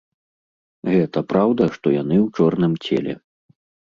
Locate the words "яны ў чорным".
2.01-2.73